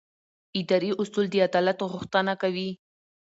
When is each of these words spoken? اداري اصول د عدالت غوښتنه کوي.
اداري 0.59 0.89
اصول 1.01 1.25
د 1.31 1.35
عدالت 1.47 1.79
غوښتنه 1.91 2.33
کوي. 2.41 2.69